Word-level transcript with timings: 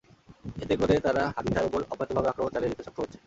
এতে 0.63 0.75
করে 0.81 0.95
তারা 1.05 1.23
হাদিথার 1.35 1.67
ওপরে 1.67 1.83
অব্যাহতভাবে 1.85 2.29
আক্রমণ 2.29 2.51
চালিয়ে 2.53 2.71
যেতে 2.71 2.83
সক্ষম 2.85 3.03
হচ্ছে। 3.03 3.17